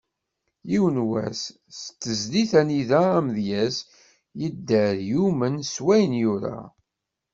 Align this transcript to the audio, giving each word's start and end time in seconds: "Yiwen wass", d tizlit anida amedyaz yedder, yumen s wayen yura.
"Yiwen 0.71 0.99
wass", 1.09 1.41
d 1.51 1.53
tizlit 2.01 2.51
anida 2.61 3.01
amedyaz 3.19 3.75
yedder, 4.39 4.95
yumen 5.11 5.55
s 5.71 5.75
wayen 5.85 6.13
yura. 6.23 6.57